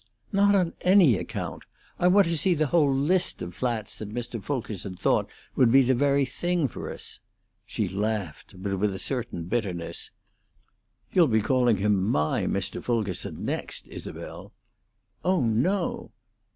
"Not 0.31 0.55
on 0.55 0.73
any 0.81 1.15
account. 1.15 1.61
I 1.99 2.07
want 2.07 2.25
to 2.25 2.35
see 2.35 2.55
the 2.55 2.65
whole 2.65 2.91
list 2.91 3.39
of 3.43 3.53
flats 3.53 3.99
that 3.99 4.09
Mr. 4.09 4.43
Fulkerson 4.43 4.95
thought 4.95 5.29
would 5.55 5.71
be 5.71 5.83
the 5.83 5.93
very 5.93 6.25
thing 6.25 6.67
for 6.67 6.91
us." 6.91 7.19
She 7.67 7.87
laughed, 7.87 8.55
but 8.63 8.79
with 8.79 8.95
a 8.95 8.97
certain 8.97 9.43
bitterness. 9.43 10.09
"You'll 11.13 11.27
be 11.27 11.39
calling 11.39 11.77
him 11.77 12.03
my 12.03 12.47
Mr. 12.47 12.83
Fulkerson 12.83 13.45
next, 13.45 13.87
Isabel." 13.89 14.53
"Oh 15.23 15.45
no!" 15.45 16.09